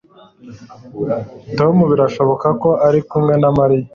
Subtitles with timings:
[1.57, 3.87] Tom birashoboka ko ari kumwe na Mariya